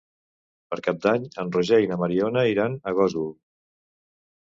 [0.73, 3.33] Per Cap d'Any en Roger i na Mariona iran a Gósol.